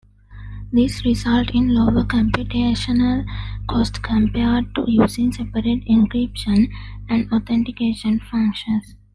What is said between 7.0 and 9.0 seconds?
and authentication functions.